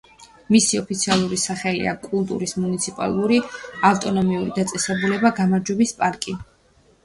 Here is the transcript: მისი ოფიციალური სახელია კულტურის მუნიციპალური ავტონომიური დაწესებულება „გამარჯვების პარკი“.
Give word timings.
მისი 0.53 0.77
ოფიციალური 0.79 1.37
სახელია 1.41 1.91
კულტურის 2.07 2.57
მუნიციპალური 2.65 3.39
ავტონომიური 3.93 4.59
დაწესებულება 4.59 5.37
„გამარჯვების 5.43 5.97
პარკი“. 6.05 6.39